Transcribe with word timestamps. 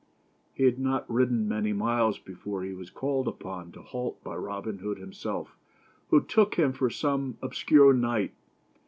He 0.55 0.63
had 0.63 0.79
not 0.79 1.07
ridden 1.07 1.47
many 1.47 1.73
miles 1.73 2.17
before 2.17 2.63
he 2.63 2.73
was 2.73 2.89
called 2.89 3.27
upon 3.27 3.71
to 3.73 3.83
halt 3.83 4.23
by 4.23 4.35
Robin 4.35 4.79
Hood 4.79 4.97
himself, 4.97 5.55
who 6.09 6.21
took 6.21 6.55
him 6.55 6.73
for 6.73 6.89
some 6.89 7.37
ob 7.43 7.53
scure 7.53 7.93
knight. 7.95 8.33